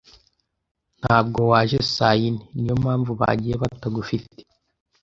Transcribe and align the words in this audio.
Ntabwo 1.01 1.39
waje 1.51 1.77
saa 1.95 2.15
yine. 2.21 2.43
Niyo 2.55 2.75
mpamvu 2.83 3.11
bagiye 3.21 3.55
batagufite. 3.61 4.39